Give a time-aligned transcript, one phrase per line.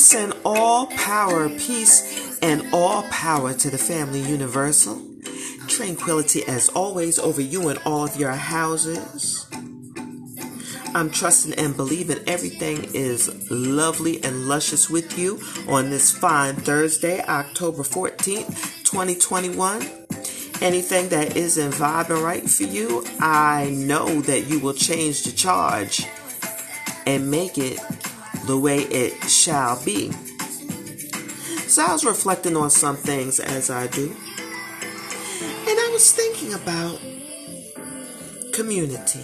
[0.00, 5.00] send all power, peace, and all power to the family universal.
[5.68, 9.46] Tranquility as always over you and all of your houses.
[10.92, 17.22] I'm trusting and believing everything is lovely and luscious with you on this fine Thursday,
[17.22, 19.82] October 14th, 2021.
[20.60, 26.06] Anything that isn't vibing right for you, I know that you will change the charge
[27.06, 27.78] and make it
[28.50, 30.10] the way it shall be.
[31.68, 34.06] So I was reflecting on some things as I do.
[34.10, 36.98] And I was thinking about
[38.52, 39.20] community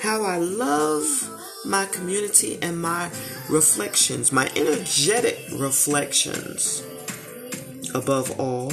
[0.00, 1.04] how I love
[1.64, 3.10] my community and my
[3.50, 6.84] reflections, my energetic reflections
[7.96, 8.70] above all.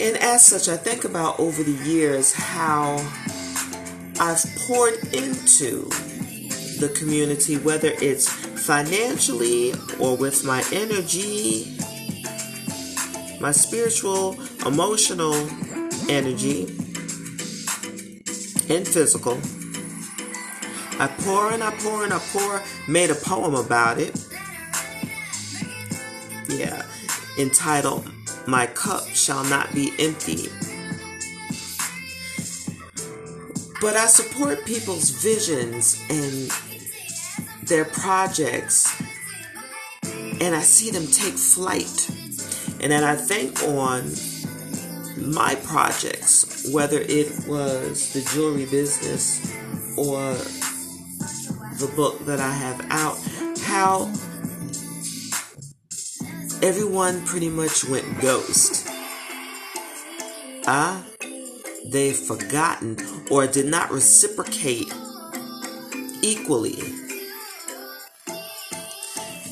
[0.00, 2.96] And as such, I think about over the years how
[4.18, 5.88] I've poured into
[6.78, 8.28] the community, whether it's
[8.66, 11.76] financially or with my energy,
[13.40, 15.34] my spiritual, emotional
[16.08, 16.62] energy
[18.68, 19.38] and physical.
[20.98, 24.18] I pour and I pour and I pour, made a poem about it.
[26.48, 26.82] Yeah,
[27.38, 28.10] entitled
[28.46, 30.48] My Cup Shall Not Be Empty.
[33.80, 36.50] But I support people's visions and
[37.66, 39.00] their projects,
[40.40, 42.10] and I see them take flight.
[42.80, 44.12] And then I think on
[45.16, 49.52] my projects, whether it was the jewelry business
[49.96, 50.34] or
[51.78, 53.18] the book that I have out,
[53.60, 54.12] how
[56.62, 58.86] everyone pretty much went ghost.
[60.66, 61.04] Ah,
[61.90, 62.96] they've forgotten
[63.30, 64.92] or did not reciprocate
[66.22, 67.05] equally.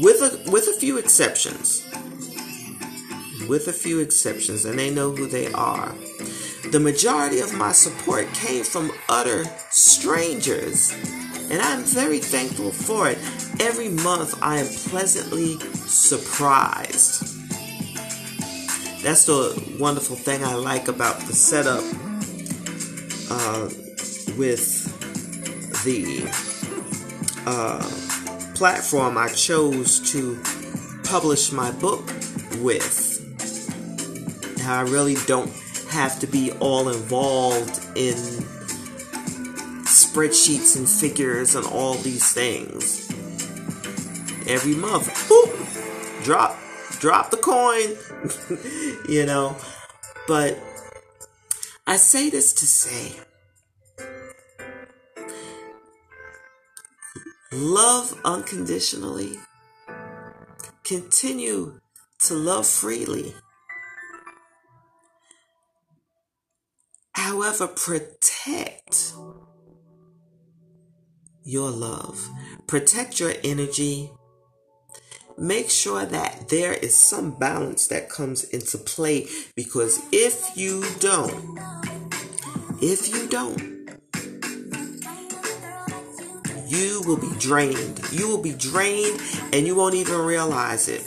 [0.00, 1.88] With a, with a few exceptions
[3.48, 5.94] with a few exceptions, and they know who they are.
[6.70, 10.92] The majority of my support came from utter strangers,
[11.50, 13.18] and I'm very thankful for it.
[13.60, 17.22] Every month, I am pleasantly surprised.
[19.02, 21.84] That's the wonderful thing I like about the setup
[23.30, 23.70] uh,
[24.36, 24.84] with
[25.84, 26.28] the
[27.46, 28.07] uh,
[28.58, 30.42] platform I chose to
[31.04, 32.04] publish my book
[32.58, 33.14] with.
[34.66, 35.52] I really don't
[35.90, 38.16] have to be all involved in
[39.86, 43.08] spreadsheets and figures and all these things.
[44.48, 46.58] Every month, boop, drop,
[46.98, 47.96] drop the coin,
[49.08, 49.56] you know.
[50.26, 50.58] But
[51.86, 53.20] I say this to say,
[57.58, 59.36] love unconditionally,
[60.84, 61.80] continue
[62.20, 63.34] to love freely.
[67.12, 69.12] However, protect
[71.42, 72.28] your love,
[72.66, 74.10] protect your energy.
[75.36, 81.58] Make sure that there is some balance that comes into play because if you don't,
[82.82, 83.77] if you don't,
[86.68, 88.00] you will be drained.
[88.12, 89.20] You will be drained
[89.52, 91.04] and you won't even realize it.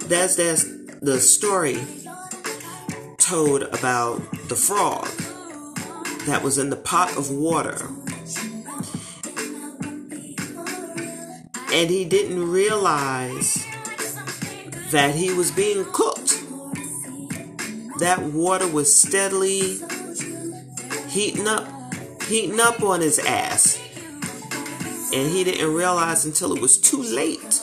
[0.00, 0.64] That's that's
[1.00, 1.78] the story
[3.18, 5.06] told about the frog
[6.26, 7.88] that was in the pot of water.
[11.72, 13.64] And he didn't realize
[14.90, 16.40] that he was being cooked.
[17.98, 19.78] That water was steadily
[21.08, 21.66] heating up,
[22.24, 23.82] heating up on his ass.
[25.12, 27.62] And he didn't realize until it was too late.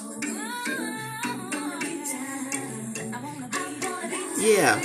[4.37, 4.81] Yeah.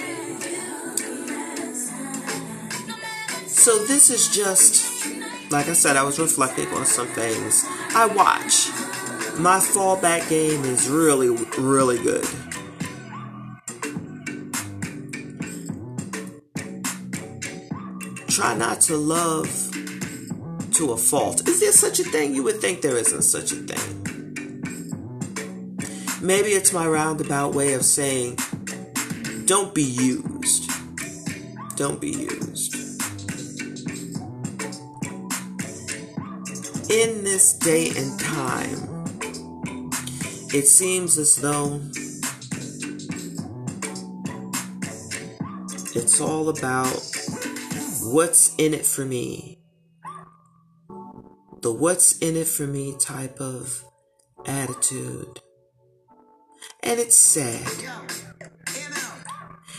[3.46, 5.06] So this is just,
[5.50, 7.64] like I said, I was reflecting on some things.
[7.94, 8.68] I watch.
[9.38, 11.28] My fallback game is really,
[11.58, 12.24] really good.
[18.28, 19.67] Try not to love
[20.78, 21.46] to a fault.
[21.46, 22.34] Is there such a thing?
[22.34, 24.04] You would think there isn't such a thing.
[26.22, 28.38] Maybe it's my roundabout way of saying,
[29.44, 30.70] don't be used.
[31.76, 32.48] Don't be used.
[36.90, 39.90] in this day and time,
[40.54, 41.82] it seems as though
[45.94, 46.98] it's all about
[48.04, 49.57] what's in it for me.
[51.68, 53.84] The what's in it for me type of
[54.46, 55.42] attitude.
[56.82, 57.68] And it's sad.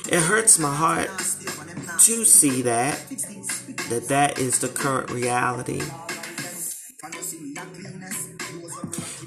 [0.07, 2.99] It hurts my heart to see that
[3.89, 5.81] that that is the current reality.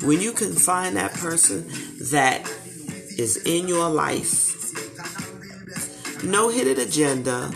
[0.06, 1.66] When you can find that person
[2.12, 2.48] that
[3.18, 4.62] is in your life,
[6.22, 7.50] no hidden agenda,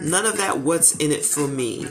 [0.00, 1.84] none of that what's in it for me.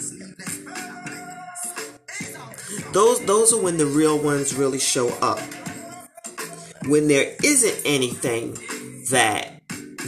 [2.93, 5.39] Those those are when the real ones really show up.
[6.87, 8.57] When there isn't anything
[9.11, 9.61] that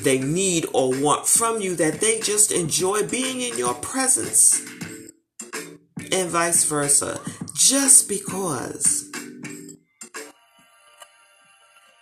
[0.03, 4.61] they need or want from you that they just enjoy being in your presence.
[6.11, 7.21] And vice versa.
[7.55, 9.09] Just because.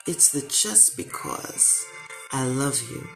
[0.07, 1.85] It's the just because
[2.31, 3.07] I love you.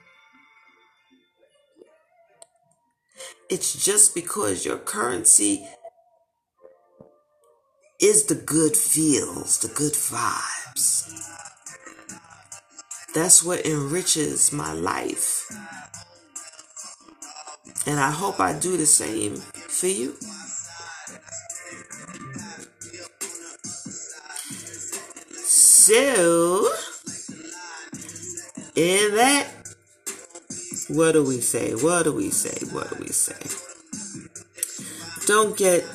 [3.49, 5.67] It's just because your currency
[7.99, 11.11] is the good feels, the good vibes.
[13.13, 15.45] That's what enriches my life.
[17.87, 20.15] And I hope I do the same for you.
[25.45, 26.67] So,
[28.75, 29.47] in that,
[30.89, 31.73] what do we say?
[31.75, 32.65] What do we say?
[32.73, 33.37] What do we say?
[35.27, 35.85] Don't get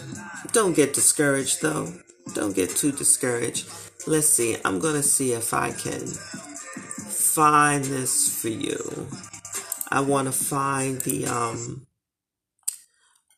[0.52, 1.92] don't get discouraged though.
[2.34, 3.68] Don't get too discouraged.
[4.06, 4.56] Let's see.
[4.64, 9.08] I'm going to see if I can find this for you.
[9.90, 11.86] I want to find the um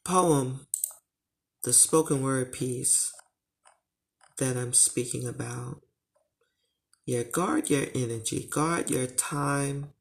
[0.05, 0.67] poem,
[1.65, 3.13] the spoken word piece
[4.39, 5.81] that I'm speaking about.
[7.07, 9.93] Yeah, guard your energy, guard your time.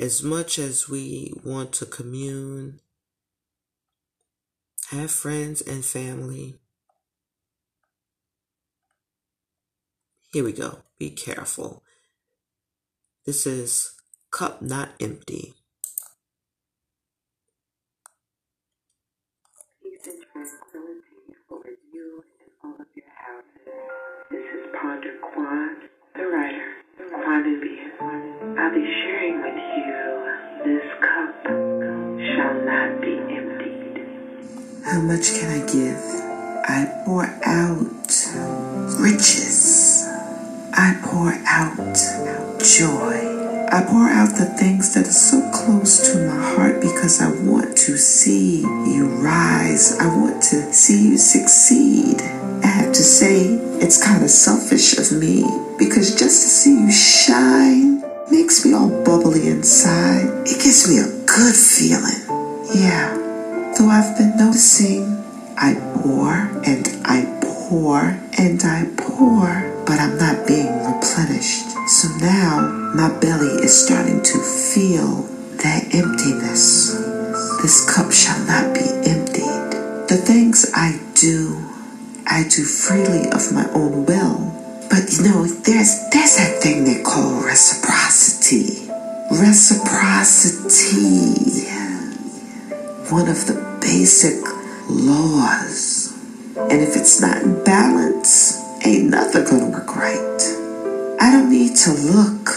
[0.00, 2.80] As much as we want to commune,
[4.90, 6.58] have friends and family.
[10.32, 10.80] Here we go.
[10.98, 11.82] Be careful.
[13.24, 13.94] This is
[14.30, 15.54] cup not empty.
[19.84, 20.06] This
[24.40, 25.76] is Ponder Kwan,
[26.16, 28.58] the writer, Being.
[28.58, 30.04] I'll be sharing with you
[30.64, 33.53] this cup shall not be emptied.
[34.84, 35.96] How much can I give?
[36.68, 37.80] I pour out
[39.00, 40.04] riches.
[40.74, 41.96] I pour out
[42.60, 43.66] joy.
[43.72, 47.78] I pour out the things that are so close to my heart because I want
[47.78, 49.98] to see you rise.
[49.98, 52.20] I want to see you succeed.
[52.62, 55.44] I have to say, it's kind of selfish of me
[55.78, 60.26] because just to see you shine makes me all bubbly inside.
[60.46, 62.20] It gives me a good feeling.
[62.74, 63.23] Yeah.
[63.76, 65.24] Though I've been noticing,
[65.56, 66.30] I pour
[66.64, 67.98] and I pour
[68.38, 71.70] and I pour but I'm not being replenished.
[71.88, 75.22] So now my belly is starting to feel
[75.62, 76.94] that emptiness.
[77.62, 80.08] This cup shall not be emptied.
[80.08, 81.58] The things I do,
[82.26, 84.52] I do freely of my own will.
[84.88, 88.88] But you know, there's there's that thing they call reciprocity.
[89.30, 91.73] Reciprocity.
[93.10, 94.42] One of the basic
[94.88, 96.16] laws.
[96.56, 101.18] And if it's not in balance, ain't nothing gonna work right.
[101.20, 102.48] I don't need to look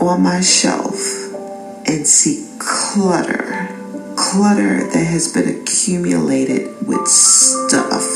[0.00, 0.94] on my shelf
[1.84, 3.68] and see clutter.
[4.16, 8.06] Clutter that has been accumulated with stuff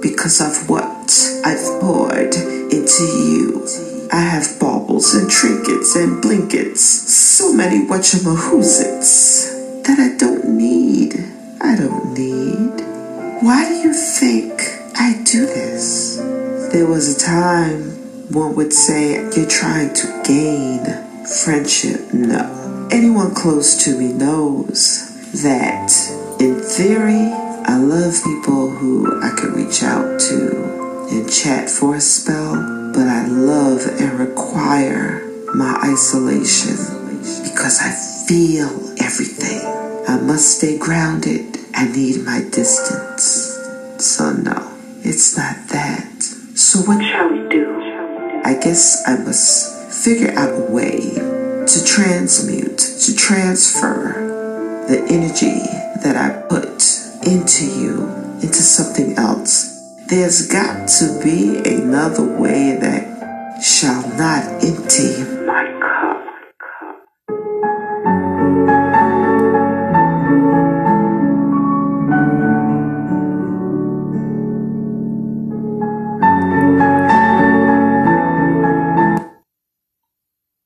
[0.00, 1.10] because of what
[1.44, 3.66] I've poured into you.
[4.12, 9.53] I have baubles and trinkets and blinkets, so many whatchamahoozits
[9.84, 11.14] that I don't need.
[11.60, 12.80] I don't need.
[13.42, 14.52] Why do you think
[14.96, 16.16] I do this?
[16.72, 20.84] There was a time one would say you're trying to gain
[21.26, 22.12] friendship.
[22.12, 22.88] No.
[22.90, 25.10] Anyone close to me knows
[25.42, 25.92] that
[26.40, 27.30] in theory,
[27.66, 32.54] I love people who I can reach out to and chat for a spell,
[32.94, 35.20] but I love and require
[35.54, 36.76] my isolation
[37.42, 37.92] because I
[38.26, 39.63] feel everything.
[40.06, 41.56] I must stay grounded.
[41.74, 43.58] I need my distance.
[43.98, 46.22] So, no, it's not that.
[46.22, 47.80] So, what shall we do?
[48.44, 51.14] I guess I must figure out a way
[51.66, 54.12] to transmute, to transfer
[54.88, 55.60] the energy
[56.02, 56.84] that I put
[57.26, 58.02] into you
[58.42, 59.96] into something else.
[60.08, 66.23] There's got to be another way that shall not empty my cup.